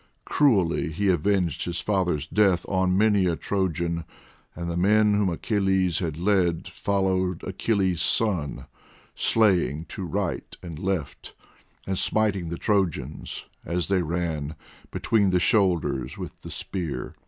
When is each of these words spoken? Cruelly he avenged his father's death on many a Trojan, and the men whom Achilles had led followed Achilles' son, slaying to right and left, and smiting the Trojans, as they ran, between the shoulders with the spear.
Cruelly 0.25 0.91
he 0.91 1.09
avenged 1.09 1.65
his 1.65 1.79
father's 1.79 2.25
death 2.25 2.65
on 2.67 2.97
many 2.97 3.27
a 3.27 3.35
Trojan, 3.35 4.03
and 4.55 4.67
the 4.67 4.75
men 4.75 5.13
whom 5.13 5.29
Achilles 5.29 5.99
had 5.99 6.17
led 6.17 6.67
followed 6.67 7.43
Achilles' 7.43 8.01
son, 8.01 8.65
slaying 9.13 9.85
to 9.89 10.03
right 10.03 10.57
and 10.63 10.79
left, 10.79 11.35
and 11.85 11.99
smiting 11.99 12.49
the 12.49 12.57
Trojans, 12.57 13.45
as 13.63 13.89
they 13.89 14.01
ran, 14.01 14.55
between 14.89 15.29
the 15.29 15.39
shoulders 15.39 16.17
with 16.17 16.41
the 16.41 16.49
spear. 16.49 17.13